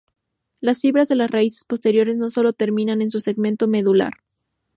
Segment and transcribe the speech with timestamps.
[0.61, 4.13] Las fibras de las raíces posteriores no sólo terminan en su segmento medular.